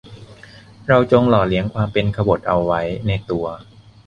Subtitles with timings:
[0.87, 3.45] เราจงหล่อเลี้ยงความเป็นขบถเอาไว้ในตัว